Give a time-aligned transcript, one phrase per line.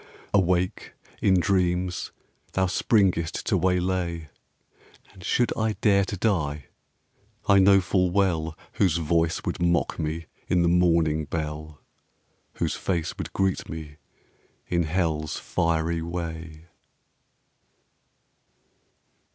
[0.33, 2.11] Awake, in dreams,
[2.53, 4.29] thou springest to waylay
[5.13, 6.65] And should I dare to die,
[7.47, 11.81] I know full well Whose voice would mock me in the mourning bell,
[12.53, 13.97] Whose face would greet me
[14.67, 16.65] in hell's fiery way.